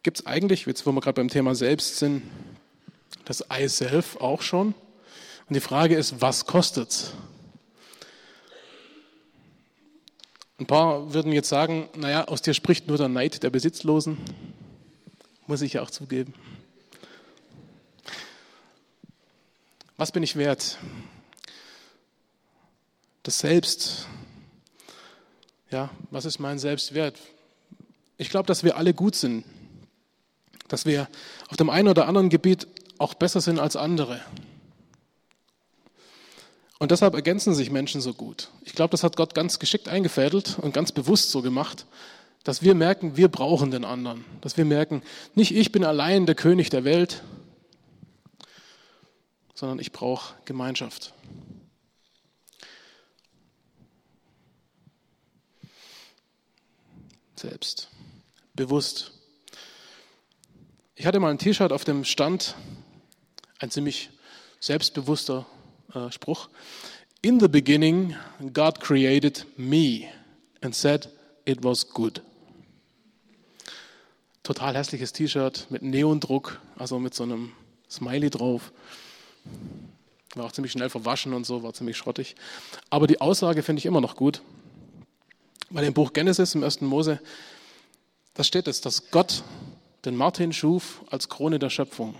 [0.03, 2.23] Gibt es eigentlich, jetzt wo wir gerade beim Thema Selbst sind,
[3.25, 4.73] das iSelf auch schon?
[5.47, 7.13] Und die Frage ist, was kostet es?
[10.57, 14.17] Ein paar würden jetzt sagen, naja, aus dir spricht nur der Neid der Besitzlosen.
[15.47, 16.33] Muss ich ja auch zugeben.
[19.97, 20.77] Was bin ich wert?
[23.23, 24.07] Das Selbst.
[25.71, 27.17] Ja, was ist mein Selbstwert?
[28.17, 29.45] Ich glaube, dass wir alle gut sind.
[30.67, 31.07] Dass wir
[31.49, 34.21] auf dem einen oder anderen Gebiet auch besser sind als andere.
[36.77, 38.49] Und deshalb ergänzen sich Menschen so gut.
[38.65, 41.85] Ich glaube, das hat Gott ganz geschickt eingefädelt und ganz bewusst so gemacht,
[42.43, 44.25] dass wir merken, wir brauchen den anderen.
[44.41, 45.03] Dass wir merken,
[45.35, 47.23] nicht ich bin allein der König der Welt,
[49.53, 51.13] sondern ich brauche Gemeinschaft.
[57.41, 57.89] Selbst.
[58.53, 59.13] Bewusst.
[60.93, 62.53] Ich hatte mal ein T-Shirt auf dem Stand,
[63.57, 64.11] ein ziemlich
[64.59, 65.47] selbstbewusster
[65.95, 66.49] äh, Spruch.
[67.23, 68.15] In the beginning,
[68.53, 70.07] God created me
[70.61, 71.09] and said
[71.45, 72.21] it was good.
[74.43, 77.53] Total hässliches T-Shirt mit Neondruck, also mit so einem
[77.89, 78.71] Smiley drauf.
[80.35, 82.35] War auch ziemlich schnell verwaschen und so, war ziemlich schrottig.
[82.91, 84.43] Aber die Aussage finde ich immer noch gut.
[85.73, 87.21] Bei dem Buch Genesis im ersten Mose,
[88.33, 89.43] da steht es, dass Gott
[90.03, 92.15] den Martin schuf als Krone der Schöpfung.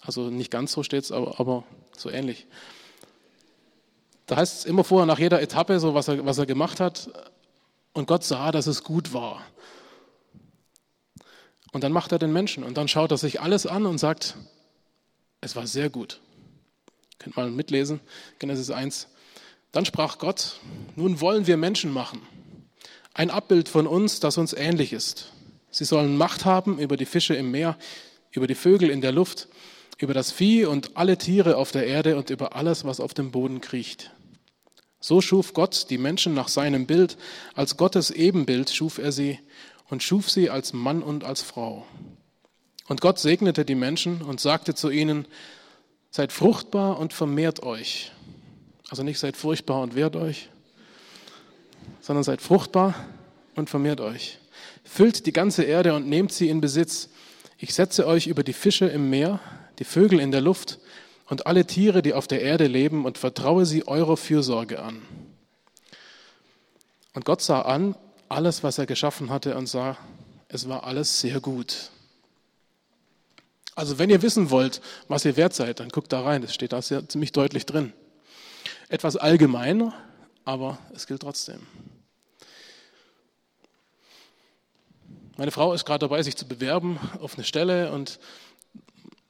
[0.00, 1.64] Also nicht ganz so steht es, aber, aber
[1.96, 2.46] so ähnlich.
[4.26, 7.08] Da heißt es immer vorher nach jeder Etappe, so was er, was er gemacht hat,
[7.92, 9.44] und Gott sah, dass es gut war.
[11.72, 14.36] Und dann macht er den Menschen und dann schaut er sich alles an und sagt,
[15.40, 16.20] es war sehr gut.
[17.18, 18.00] Könnt mal mitlesen,
[18.40, 19.08] Genesis 1.
[19.72, 20.60] Dann sprach Gott,
[20.96, 22.20] nun wollen wir Menschen machen.
[23.14, 25.32] Ein Abbild von uns, das uns ähnlich ist.
[25.70, 27.76] Sie sollen Macht haben über die Fische im Meer,
[28.30, 29.48] über die Vögel in der Luft,
[29.98, 33.30] über das Vieh und alle Tiere auf der Erde und über alles, was auf dem
[33.30, 34.10] Boden kriecht.
[35.00, 37.16] So schuf Gott die Menschen nach seinem Bild,
[37.54, 39.38] als Gottes Ebenbild schuf er sie
[39.88, 41.86] und schuf sie als Mann und als Frau.
[42.88, 45.26] Und Gott segnete die Menschen und sagte zu ihnen,
[46.10, 48.12] seid fruchtbar und vermehrt euch.
[48.92, 50.50] Also nicht seid furchtbar und wehrt euch,
[52.02, 52.94] sondern seid fruchtbar
[53.54, 54.38] und vermehrt euch.
[54.84, 57.08] Füllt die ganze Erde und nehmt sie in Besitz.
[57.56, 59.40] Ich setze euch über die Fische im Meer,
[59.78, 60.78] die Vögel in der Luft
[61.30, 65.00] und alle Tiere, die auf der Erde leben, und vertraue sie eurer Fürsorge an.
[67.14, 67.96] Und Gott sah an
[68.28, 69.96] alles, was er geschaffen hatte, und sah,
[70.48, 71.88] es war alles sehr gut.
[73.74, 76.74] Also wenn ihr wissen wollt, was ihr wert seid, dann guckt da rein, das steht
[76.74, 77.94] da sehr, ziemlich deutlich drin.
[78.92, 79.94] Etwas allgemeiner,
[80.44, 81.66] aber es gilt trotzdem.
[85.38, 88.20] Meine Frau ist gerade dabei, sich zu bewerben auf eine Stelle und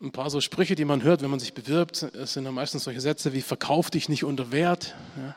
[0.01, 3.01] ein paar so Sprüche, die man hört, wenn man sich bewirbt, sind dann meistens solche
[3.01, 4.97] Sätze wie verkauf dich nicht unter Wert.
[5.17, 5.37] Ja.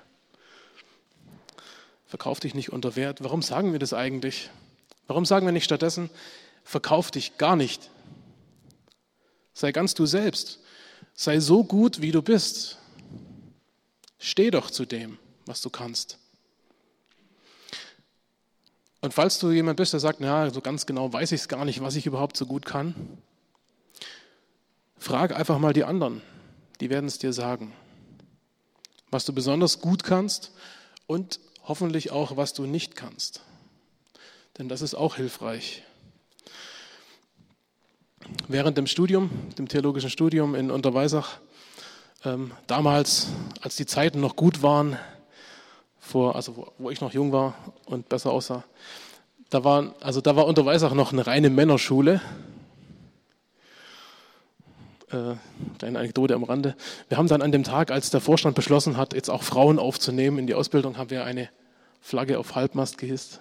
[2.08, 3.24] Verkauf dich nicht unter Wert.
[3.24, 4.50] Warum sagen wir das eigentlich?
[5.06, 6.10] Warum sagen wir nicht stattdessen,
[6.64, 7.92] verkauf dich gar nicht?
[9.54, 10.62] Sei ganz du selbst.
[11.14, 12.80] Sei so gut, wie du bist.
[14.26, 16.18] Steh doch zu dem, was du kannst.
[19.02, 21.64] Und falls du jemand bist, der sagt, na, so ganz genau weiß ich es gar
[21.64, 22.96] nicht, was ich überhaupt so gut kann,
[24.98, 26.24] frag einfach mal die anderen.
[26.80, 27.72] Die werden es dir sagen.
[29.12, 30.54] Was du besonders gut kannst
[31.06, 33.42] und hoffentlich auch, was du nicht kannst.
[34.58, 35.84] Denn das ist auch hilfreich.
[38.48, 41.38] Während dem Studium, dem theologischen Studium in Unterweisach,
[42.26, 43.28] ähm, damals,
[43.62, 44.98] als die Zeiten noch gut waren,
[46.00, 48.64] vor, also wo, wo ich noch jung war und besser aussah,
[49.50, 52.20] da war, also da war Unterweisach noch eine reine Männerschule.
[55.12, 55.36] Äh,
[55.78, 56.76] kleine Anekdote am Rande.
[57.10, 60.40] Wir haben dann an dem Tag, als der Vorstand beschlossen hat, jetzt auch Frauen aufzunehmen
[60.40, 61.50] in die Ausbildung, haben wir eine
[62.02, 63.40] Flagge auf Halbmast gehisst.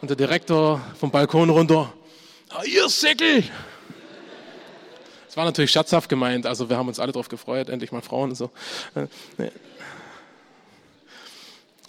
[0.00, 1.92] Und der Direktor vom Balkon runter,
[2.50, 3.42] ah, ihr Säckel!
[5.36, 8.36] War natürlich scherzhaft gemeint, also wir haben uns alle darauf gefreut, endlich mal Frauen und
[8.36, 8.50] so.
[8.94, 9.50] Äh, nee.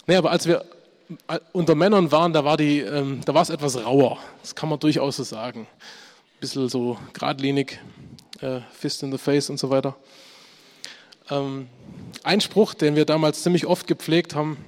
[0.06, 0.66] nee, aber als wir
[1.52, 4.18] unter Männern waren, da war, die, ähm, da war es etwas rauer.
[4.42, 5.60] Das kann man durchaus so sagen.
[5.60, 7.80] Ein bisschen so geradlinig,
[8.42, 9.96] äh, Fist in the Face und so weiter.
[11.30, 11.68] Ähm,
[12.24, 14.58] ein Spruch, den wir damals ziemlich oft gepflegt haben,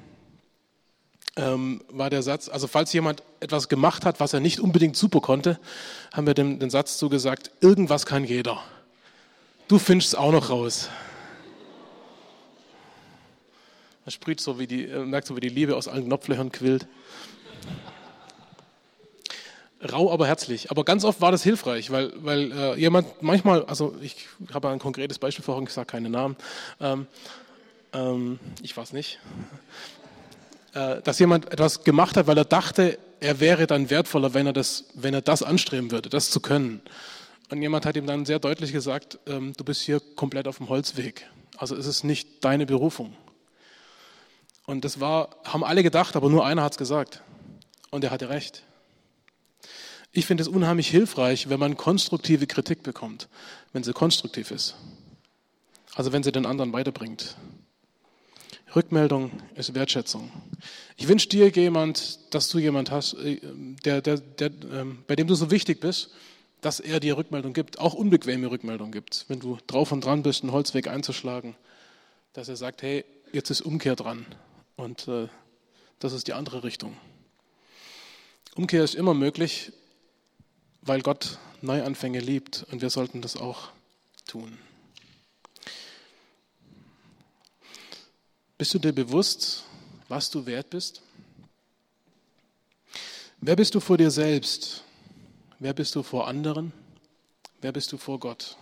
[1.36, 5.20] ähm, war der Satz, also falls jemand etwas gemacht hat, was er nicht unbedingt super
[5.20, 5.58] konnte,
[6.12, 8.62] haben wir dem, den Satz zugesagt, irgendwas kann jeder.
[9.68, 10.88] Du findest es auch noch raus.
[14.04, 16.86] Man sprüht so wie die, merkt so, wie die Liebe aus allen Knopflöchern quillt.
[19.82, 20.70] Rau, aber herzlich.
[20.70, 24.78] Aber ganz oft war das hilfreich, weil, weil äh, jemand manchmal, also ich habe ein
[24.78, 26.36] konkretes Beispiel vorhin gesagt, keine Namen.
[26.80, 27.06] Ähm,
[27.94, 29.20] ähm, ich weiß nicht.
[30.72, 34.52] Äh, dass jemand etwas gemacht hat, weil er dachte, er wäre dann wertvoller, wenn er
[34.52, 36.80] das, wenn er das anstreben würde, das zu können.
[37.50, 40.68] Und jemand hat ihm dann sehr deutlich gesagt, ähm, du bist hier komplett auf dem
[40.68, 41.26] Holzweg.
[41.56, 43.16] Also es ist nicht deine Berufung.
[44.64, 47.22] Und das war, haben alle gedacht, aber nur einer hat es gesagt.
[47.90, 48.62] Und er hatte recht.
[50.12, 53.28] Ich finde es unheimlich hilfreich, wenn man konstruktive Kritik bekommt,
[53.72, 54.76] wenn sie konstruktiv ist.
[55.96, 57.36] Also wenn sie den anderen weiterbringt.
[58.74, 60.30] Rückmeldung ist Wertschätzung.
[60.96, 63.40] Ich wünsche dir jemand, dass du jemand hast, äh,
[63.84, 66.10] der, der, der, ähm, bei dem du so wichtig bist,
[66.60, 69.24] dass er dir Rückmeldung gibt, auch unbequeme Rückmeldung gibt.
[69.28, 71.56] Wenn du drauf und dran bist, einen Holzweg einzuschlagen,
[72.32, 74.26] dass er sagt, hey, jetzt ist Umkehr dran.
[74.76, 75.28] Und äh,
[75.98, 76.96] das ist die andere Richtung.
[78.54, 79.72] Umkehr ist immer möglich,
[80.82, 83.68] weil Gott Neuanfänge liebt und wir sollten das auch
[84.26, 84.58] tun.
[88.60, 89.64] Bist du dir bewusst,
[90.08, 91.00] was du wert bist?
[93.40, 94.84] Wer bist du vor dir selbst?
[95.58, 96.70] Wer bist du vor anderen?
[97.62, 98.58] Wer bist du vor Gott?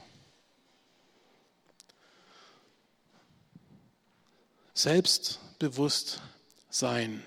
[4.72, 6.22] Selbstbewusst
[6.70, 7.24] sein.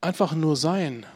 [0.00, 1.06] Einfach nur sein.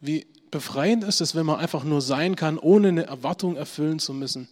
[0.00, 4.14] Wie befreiend ist es, wenn man einfach nur sein kann, ohne eine Erwartung erfüllen zu
[4.14, 4.46] müssen,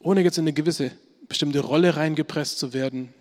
[0.00, 0.90] ohne jetzt in eine gewisse
[1.28, 3.14] bestimmte Rolle reingepresst zu werden,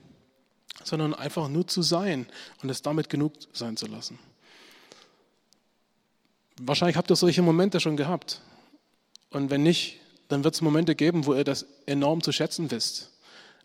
[0.83, 2.27] sondern einfach nur zu sein
[2.61, 4.19] und es damit genug sein zu lassen.
[6.59, 8.41] Wahrscheinlich habt ihr solche Momente schon gehabt.
[9.29, 13.11] Und wenn nicht, dann wird es Momente geben, wo ihr das enorm zu schätzen wisst.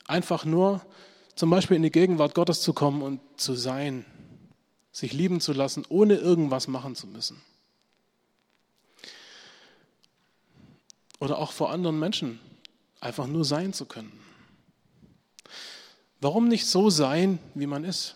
[0.06, 0.82] Einfach nur
[1.34, 4.04] zum Beispiel in die Gegenwart Gottes zu kommen und zu sein,
[4.92, 7.40] sich lieben zu lassen, ohne irgendwas machen zu müssen.
[11.18, 12.40] Oder auch vor anderen Menschen
[13.00, 14.21] einfach nur sein zu können.
[16.22, 18.14] Warum nicht so sein, wie man ist?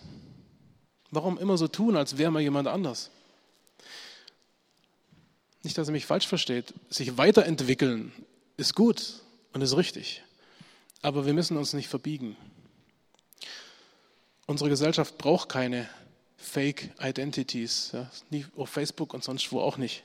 [1.10, 3.10] Warum immer so tun, als wäre man jemand anders?
[5.64, 6.72] Nicht, dass er mich falsch versteht.
[6.88, 8.12] Sich weiterentwickeln
[8.56, 9.14] ist gut
[9.52, 10.22] und ist richtig.
[11.02, 12.36] Aber wir müssen uns nicht verbiegen.
[14.46, 15.88] Unsere Gesellschaft braucht keine
[16.36, 18.08] Fake Identities, ja,
[18.56, 20.04] auf Facebook und sonst wo auch nicht.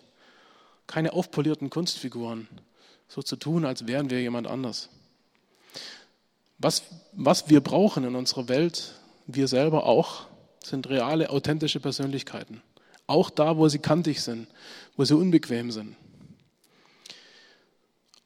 [0.87, 2.47] Keine aufpolierten Kunstfiguren,
[3.07, 4.89] so zu tun, als wären wir jemand anders.
[6.61, 8.93] Was, was wir brauchen in unserer Welt,
[9.25, 10.27] wir selber auch,
[10.63, 12.61] sind reale, authentische Persönlichkeiten.
[13.07, 14.47] Auch da, wo sie kantig sind,
[14.95, 15.95] wo sie unbequem sind.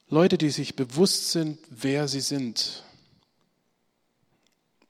[0.10, 2.84] Leute, die sich bewusst sind, wer sie sind.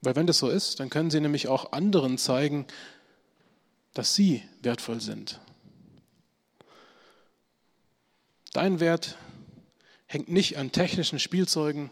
[0.00, 2.66] Weil wenn das so ist, dann können sie nämlich auch anderen zeigen,
[3.94, 5.40] dass sie wertvoll sind.
[8.52, 9.16] Dein Wert
[10.06, 11.90] hängt nicht an technischen Spielzeugen,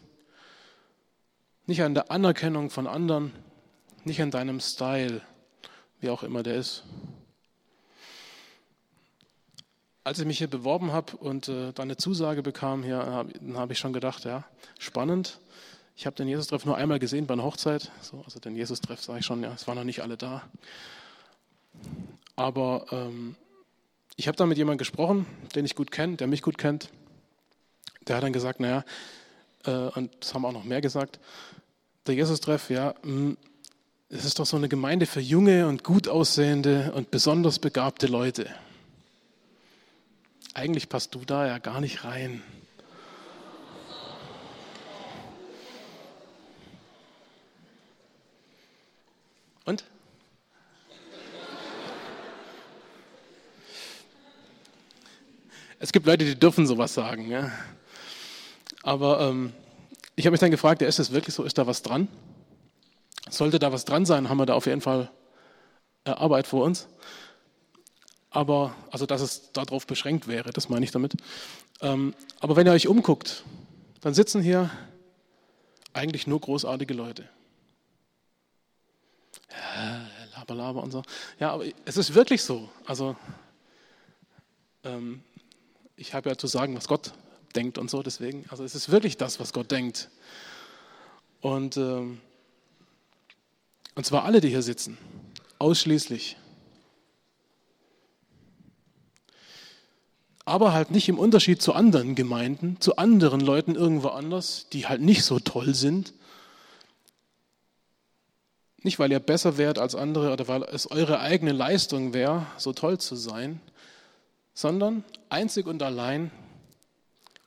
[1.67, 3.33] nicht an der Anerkennung von anderen,
[4.05, 5.23] nicht an deinem Style,
[6.01, 6.85] wie auch immer der ist.
[10.03, 13.57] Als ich mich hier beworben habe und äh, dann eine Zusage bekam, hier, hab, dann
[13.57, 14.45] habe ich schon gedacht, ja,
[14.79, 15.41] spannend.
[15.97, 17.91] Ich habe den Jesus-Treff nur einmal gesehen bei einer Hochzeit.
[18.03, 20.43] So, also den Jesus-Treff sage ich schon, ja, es waren noch nicht alle da.
[22.37, 23.37] Aber ähm,
[24.17, 26.91] ich habe da mit jemandem gesprochen, den ich gut kenne, der mich gut kennt.
[28.07, 28.85] Der hat dann gesagt, naja,
[29.65, 31.19] äh, und das haben auch noch mehr gesagt,
[32.07, 33.37] der Jesus-Treff, ja, mh, hm,
[34.11, 38.49] es ist doch so eine Gemeinde für junge und gut aussehende und besonders begabte Leute.
[40.53, 42.43] Eigentlich passt du da ja gar nicht rein.
[49.65, 49.85] Und?
[55.81, 57.31] Es gibt Leute, die dürfen sowas sagen.
[57.31, 57.51] Ja.
[58.83, 59.53] Aber ähm,
[60.17, 61.43] ich habe mich dann gefragt, ja, ist das wirklich so?
[61.45, 62.09] Ist da was dran?
[63.31, 65.11] Sollte da was dran sein, haben wir da auf jeden Fall
[66.05, 66.87] äh, Arbeit vor uns.
[68.31, 71.15] Aber, also dass es darauf beschränkt wäre, das meine ich damit.
[71.81, 73.45] Ähm, aber wenn ihr euch umguckt,
[74.01, 74.71] dann sitzen hier
[75.93, 77.29] eigentlich nur großartige Leute.
[79.51, 81.03] Ja, laber, laber und so.
[81.39, 82.69] Ja, aber es ist wirklich so.
[82.87, 83.17] Also,
[84.83, 85.23] ähm,
[85.97, 87.13] ich habe ja zu sagen, was Gott
[87.57, 90.11] denkt und so, deswegen, also es ist wirklich das, was Gott denkt.
[91.41, 92.21] Und, ähm,
[93.95, 94.99] und zwar alle, die hier sitzen,
[95.59, 96.37] ausschließlich.
[100.47, 105.01] Aber halt nicht im Unterschied zu anderen Gemeinden, zu anderen Leuten irgendwo anders, die halt
[105.01, 106.13] nicht so toll sind.
[108.83, 112.75] Nicht, weil ihr besser wärt als andere oder weil es eure eigene Leistung wäre, so
[112.75, 113.61] toll zu sein,
[114.53, 116.31] sondern einzig und allein,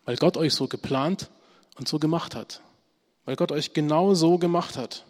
[0.08, 1.30] weil Gott euch so geplant
[1.78, 2.62] und so gemacht hat.
[3.26, 5.04] Weil Gott euch genau so gemacht hat.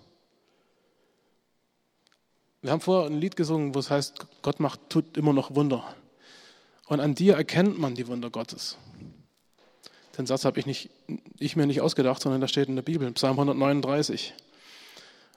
[2.63, 5.83] Wir haben vorher ein Lied gesungen, wo es heißt, Gott macht, tut immer noch Wunder.
[6.87, 8.77] Und an dir erkennt man die Wunder Gottes.
[10.17, 10.89] Den Satz habe ich,
[11.37, 14.33] ich mir nicht ausgedacht, sondern da steht in der Bibel, Psalm 139.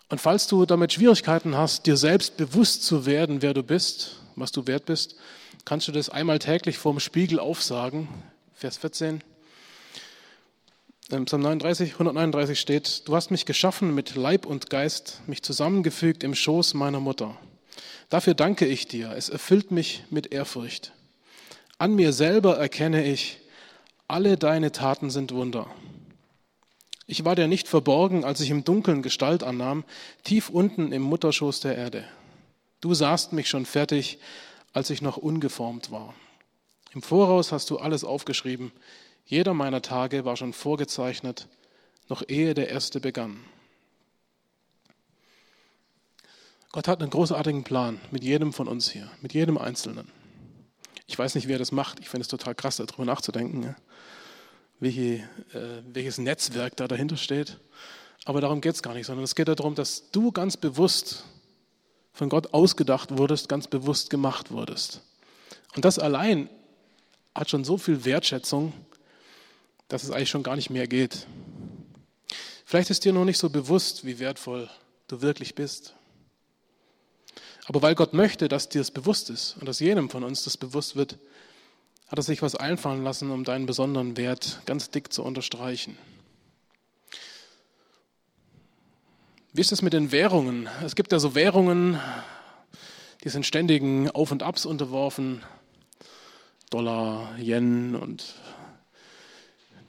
[0.09, 4.53] Und falls du damit Schwierigkeiten hast, dir selbst bewusst zu werden, wer du bist, was
[4.53, 5.17] du wert bist,
[5.67, 8.09] kannst du das einmal täglich vorm Spiegel aufsagen.
[8.55, 9.23] Vers 14.
[11.13, 16.23] Im Psalm 39, 139 steht, du hast mich geschaffen mit Leib und Geist, mich zusammengefügt
[16.23, 17.37] im Schoß meiner Mutter.
[18.11, 20.93] Dafür danke ich dir, es erfüllt mich mit Ehrfurcht.
[21.79, 23.39] An mir selber erkenne ich,
[24.07, 25.67] alle deine Taten sind Wunder.
[27.09, 29.83] Ich war dir nicht verborgen, als ich im Dunkeln Gestalt annahm,
[30.23, 32.05] tief unten im Mutterschoß der Erde.
[32.81, 34.19] Du sahst mich schon fertig,
[34.73, 36.15] als ich noch ungeformt war.
[36.95, 38.71] Im Voraus hast du alles aufgeschrieben.
[39.25, 41.49] Jeder meiner Tage war schon vorgezeichnet,
[42.09, 43.45] noch ehe der erste begann.
[46.73, 50.09] Gott hat einen großartigen Plan mit jedem von uns hier, mit jedem Einzelnen.
[51.07, 51.99] Ich weiß nicht, wer das macht.
[51.99, 53.75] Ich finde es total krass, darüber nachzudenken.
[54.79, 55.15] Welche,
[55.53, 57.59] äh, welches Netzwerk da dahinter steht.
[58.25, 61.25] Aber darum geht es gar nicht, sondern es geht darum, dass du ganz bewusst
[62.13, 65.03] von Gott ausgedacht wurdest, ganz bewusst gemacht wurdest.
[65.75, 66.49] Und das allein
[67.35, 68.73] hat schon so viel Wertschätzung,
[69.91, 71.27] dass es eigentlich schon gar nicht mehr geht.
[72.65, 74.71] Vielleicht ist dir noch nicht so bewusst, wie wertvoll
[75.09, 75.95] du wirklich bist.
[77.67, 80.57] Aber weil Gott möchte, dass dir das bewusst ist und dass jedem von uns das
[80.57, 81.19] bewusst wird,
[82.07, 85.99] hat er sich was einfallen lassen, um deinen besonderen Wert ganz dick zu unterstreichen.
[89.53, 90.69] Wie ist es mit den Währungen?
[90.85, 91.99] Es gibt ja so Währungen,
[93.25, 95.43] die sind ständigen Auf und Abs unterworfen.
[96.71, 98.37] Dollar, Yen und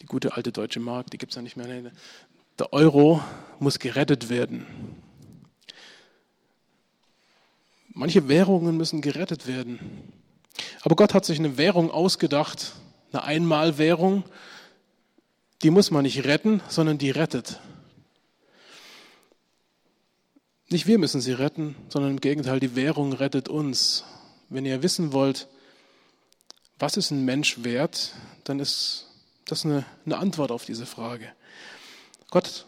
[0.02, 1.92] die gute alte deutsche Mark, die gibt es ja nicht mehr.
[2.58, 3.22] Der Euro
[3.60, 4.66] muss gerettet werden.
[7.94, 9.80] Manche Währungen müssen gerettet werden.
[10.82, 12.74] Aber Gott hat sich eine Währung ausgedacht,
[13.12, 14.24] eine Einmalwährung,
[15.62, 17.60] die muss man nicht retten, sondern die rettet.
[20.70, 24.06] Nicht wir müssen sie retten, sondern im Gegenteil, die Währung rettet uns.
[24.50, 25.48] Wenn ihr wissen wollt,
[26.80, 28.14] was ist ein Mensch wert,
[28.46, 29.11] dann ist
[29.52, 31.28] das eine, eine Antwort auf diese Frage.
[32.30, 32.66] Gott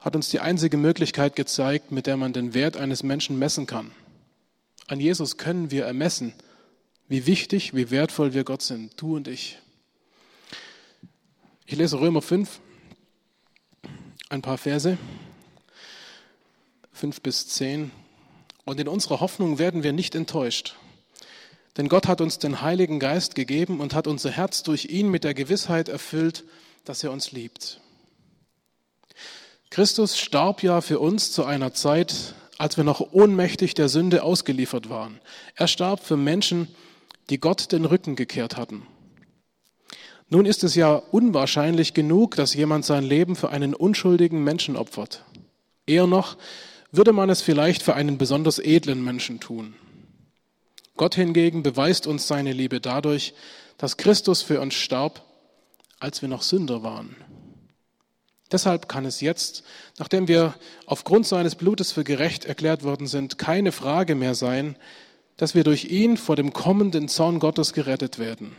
[0.00, 3.92] hat uns die einzige Möglichkeit gezeigt, mit der man den Wert eines Menschen messen kann.
[4.86, 6.32] An Jesus können wir ermessen,
[7.08, 9.58] wie wichtig, wie wertvoll wir Gott sind, du und ich.
[11.66, 12.60] Ich lese Römer 5,
[14.28, 14.98] ein paar Verse.
[16.92, 17.90] 5 bis 10.
[18.64, 20.76] Und in unserer Hoffnung werden wir nicht enttäuscht.
[21.76, 25.24] Denn Gott hat uns den Heiligen Geist gegeben und hat unser Herz durch ihn mit
[25.24, 26.44] der Gewissheit erfüllt,
[26.84, 27.80] dass er uns liebt.
[29.70, 34.90] Christus starb ja für uns zu einer Zeit, als wir noch ohnmächtig der Sünde ausgeliefert
[34.90, 35.18] waren.
[35.54, 36.68] Er starb für Menschen,
[37.30, 38.86] die Gott den Rücken gekehrt hatten.
[40.28, 45.24] Nun ist es ja unwahrscheinlich genug, dass jemand sein Leben für einen unschuldigen Menschen opfert.
[45.86, 46.36] Eher noch
[46.90, 49.74] würde man es vielleicht für einen besonders edlen Menschen tun.
[50.96, 53.34] Gott hingegen beweist uns seine Liebe dadurch,
[53.78, 55.24] dass Christus für uns starb,
[55.98, 57.16] als wir noch Sünder waren.
[58.50, 59.64] Deshalb kann es jetzt,
[59.98, 64.76] nachdem wir aufgrund seines Blutes für gerecht erklärt worden sind, keine Frage mehr sein,
[65.38, 68.54] dass wir durch ihn vor dem kommenden Zorn Gottes gerettet werden.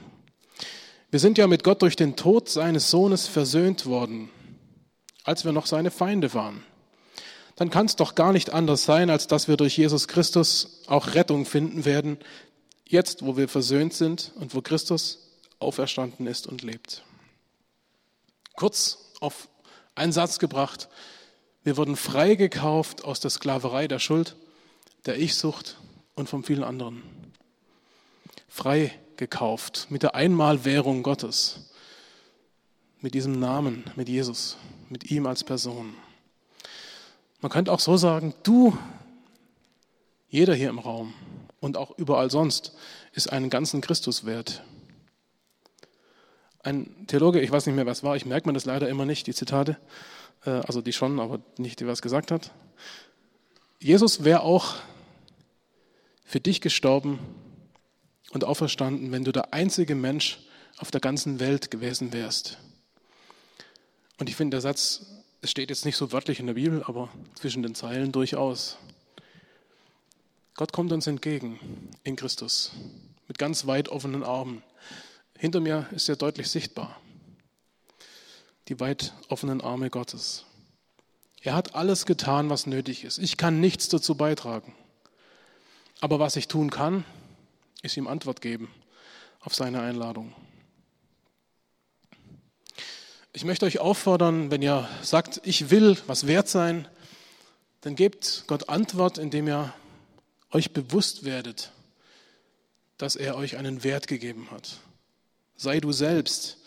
[1.11, 4.29] Wir sind ja mit Gott durch den Tod seines Sohnes versöhnt worden,
[5.23, 6.63] als wir noch seine Feinde waren.
[7.55, 11.13] Dann kann es doch gar nicht anders sein, als dass wir durch Jesus Christus auch
[11.13, 12.17] Rettung finden werden,
[12.87, 15.19] jetzt wo wir versöhnt sind und wo Christus
[15.59, 17.03] auferstanden ist und lebt.
[18.55, 19.47] Kurz auf
[19.95, 20.89] einen Satz gebracht,
[21.63, 24.35] wir wurden freigekauft aus der Sklaverei der Schuld,
[25.05, 25.77] der Ich-Sucht
[26.15, 27.03] und von vielen anderen.
[28.47, 31.69] Frei gekauft mit der Einmalwährung Gottes,
[32.99, 34.57] mit diesem Namen, mit Jesus,
[34.89, 35.95] mit ihm als Person.
[37.43, 38.75] Man könnte auch so sagen, du,
[40.29, 41.13] jeder hier im Raum
[41.59, 42.73] und auch überall sonst,
[43.11, 44.63] ist einen ganzen Christus wert.
[46.63, 49.27] Ein Theologe, ich weiß nicht mehr, was war, ich merke mir das leider immer nicht,
[49.27, 49.77] die Zitate,
[50.45, 52.51] äh, also die schon, aber nicht, die was gesagt hat.
[53.79, 54.77] Jesus wäre auch
[56.25, 57.19] für dich gestorben,
[58.33, 60.39] und auferstanden, wenn du der einzige Mensch
[60.77, 62.57] auf der ganzen Welt gewesen wärst.
[64.19, 65.05] Und ich finde, der Satz,
[65.43, 68.77] es steht jetzt nicht so wörtlich in der Bibel, aber zwischen den Zeilen durchaus.
[70.55, 71.59] Gott kommt uns entgegen
[72.03, 72.71] in Christus
[73.27, 74.63] mit ganz weit offenen Armen.
[75.37, 76.97] Hinter mir ist er deutlich sichtbar.
[78.69, 80.45] Die weit offenen Arme Gottes.
[81.41, 83.17] Er hat alles getan, was nötig ist.
[83.17, 84.73] Ich kann nichts dazu beitragen.
[85.99, 87.03] Aber was ich tun kann,
[87.81, 88.69] ist ihm Antwort geben
[89.41, 90.33] auf seine Einladung.
[93.35, 96.87] Ich möchte euch auffordern, wenn ihr sagt, ich will was wert sein,
[97.81, 99.73] dann gebt Gott Antwort, indem ihr
[100.51, 101.71] euch bewusst werdet,
[102.97, 104.77] dass er euch einen Wert gegeben hat.
[105.55, 106.57] Sei du selbst,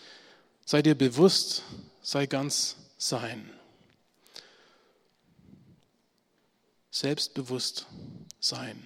[0.65, 1.63] sei dir bewusst,
[2.03, 3.49] sei ganz sein.
[6.91, 7.87] Selbstbewusst
[8.41, 8.85] sein.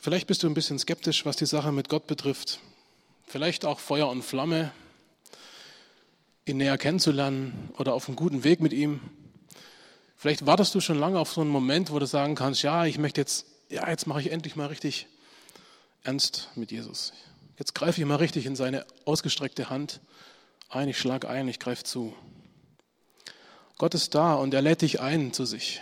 [0.00, 2.58] Vielleicht bist du ein bisschen skeptisch, was die Sache mit Gott betrifft.
[3.26, 4.72] Vielleicht auch Feuer und Flamme,
[6.46, 9.00] ihn näher kennenzulernen oder auf einem guten Weg mit ihm.
[10.16, 12.98] Vielleicht wartest du schon lange auf so einen Moment, wo du sagen kannst, ja, ich
[12.98, 15.06] möchte jetzt, ja, jetzt mache ich endlich mal richtig
[16.02, 17.12] ernst mit Jesus.
[17.58, 20.00] Jetzt greife ich mal richtig in seine ausgestreckte Hand
[20.68, 22.14] ein, ich schlage ein, ich greife zu.
[23.78, 25.80] Gott ist da und er lädt dich ein zu sich.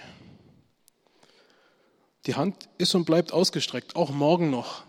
[2.27, 4.85] Die Hand ist und bleibt ausgestreckt, auch morgen noch.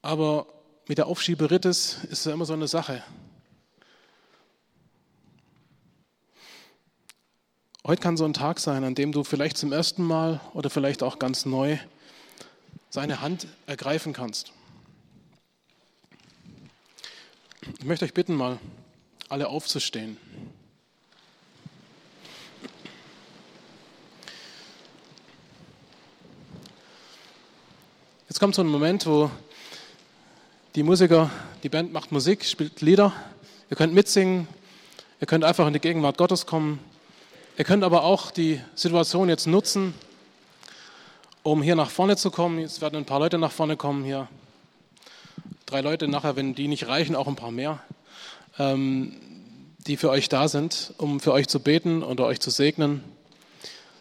[0.00, 0.46] Aber
[0.88, 3.02] mit der Aufschieberitis ist es immer so eine Sache.
[7.84, 11.02] Heute kann so ein Tag sein, an dem du vielleicht zum ersten Mal oder vielleicht
[11.02, 11.78] auch ganz neu
[12.90, 14.52] seine Hand ergreifen kannst.
[17.78, 18.58] Ich möchte euch bitten, mal
[19.28, 20.16] alle aufzustehen.
[28.28, 29.30] Jetzt kommt so ein Moment, wo
[30.74, 31.30] die Musiker,
[31.62, 33.12] die Band macht Musik, spielt Lieder.
[33.68, 34.48] Ihr könnt mitsingen,
[35.20, 36.78] ihr könnt einfach in die Gegenwart Gottes kommen.
[37.58, 39.92] Ihr könnt aber auch die Situation jetzt nutzen,
[41.42, 42.58] um hier nach vorne zu kommen.
[42.58, 44.28] Jetzt werden ein paar Leute nach vorne kommen hier.
[45.66, 47.80] Drei Leute nachher, wenn die nicht reichen, auch ein paar mehr,
[48.58, 49.14] ähm,
[49.86, 53.04] die für euch da sind, um für euch zu beten oder euch zu segnen.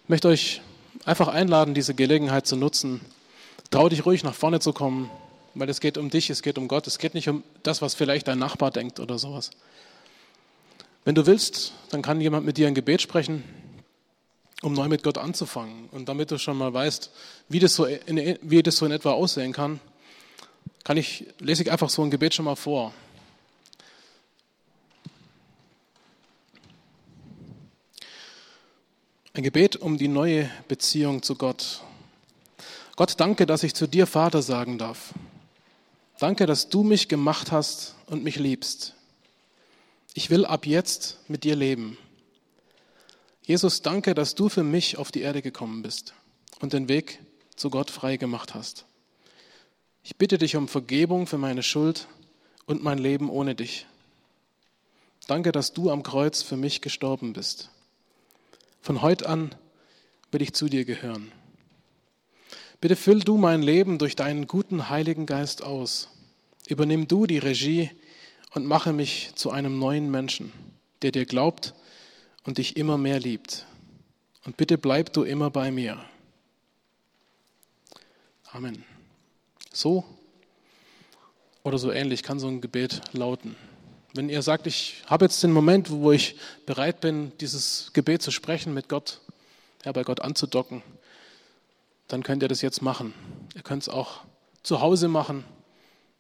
[0.04, 0.62] Ich möchte euch
[1.04, 3.02] einfach einladen, diese Gelegenheit zu nutzen,
[3.72, 5.10] Trau dich ruhig nach vorne zu kommen,
[5.54, 7.94] weil es geht um dich, es geht um Gott, es geht nicht um das, was
[7.94, 9.52] vielleicht dein Nachbar denkt oder sowas.
[11.04, 13.44] Wenn du willst, dann kann jemand mit dir ein Gebet sprechen,
[14.62, 15.90] um neu mit Gott anzufangen.
[15.92, 17.12] Und damit du schon mal weißt,
[17.50, 19.80] wie das so in, wie das so in etwa aussehen kann,
[20.84, 22.94] kann ich, lese ich einfach so ein Gebet schon mal vor.
[29.34, 31.82] Ein Gebet um die neue Beziehung zu Gott.
[32.96, 35.14] Gott, danke, dass ich zu dir Vater sagen darf.
[36.22, 38.94] Danke, dass du mich gemacht hast und mich liebst.
[40.14, 41.98] Ich will ab jetzt mit dir leben.
[43.42, 46.14] Jesus, danke, dass du für mich auf die Erde gekommen bist
[46.60, 47.24] und den Weg
[47.56, 48.86] zu Gott frei gemacht hast.
[50.04, 52.08] Ich bitte dich um Vergebung für meine Schuld
[52.68, 53.88] und mein Leben ohne dich.
[55.26, 57.72] Danke, dass du am Kreuz für mich gestorben bist.
[58.80, 59.56] Von heute an
[60.32, 61.32] will ich zu dir gehören.
[62.82, 66.10] Bitte füll du mein Leben durch deinen guten Heiligen Geist aus.
[66.68, 67.92] Übernimm du die Regie
[68.56, 70.52] und mache mich zu einem neuen Menschen,
[71.04, 71.76] der dir glaubt
[72.44, 73.68] und dich immer mehr liebt.
[74.46, 76.04] Und bitte bleib du immer bei mir.
[78.52, 78.84] Amen.
[79.72, 80.04] So
[81.62, 83.56] oder so ähnlich kann so ein Gebet lauten.
[84.16, 88.32] Wenn ihr sagt, ich habe jetzt den Moment, wo ich bereit bin, dieses Gebet zu
[88.32, 89.22] sprechen mit Gott,
[89.86, 90.82] ja, bei Gott anzudocken,
[92.12, 93.14] dann könnt ihr das jetzt machen.
[93.56, 94.22] Ihr könnt es auch
[94.64, 95.46] zu Hause machen,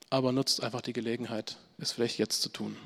[0.10, 2.78] aber nutzt einfach die Gelegenheit, es vielleicht jetzt zu tun.